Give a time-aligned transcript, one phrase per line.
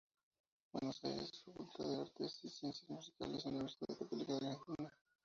[0.73, 4.91] Buenos Aires: Facultad de Artes y Ciencias Musicales, Universidad Católica Argentina.